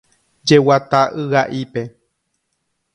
[0.51, 1.81] Jeguata yga'ípe.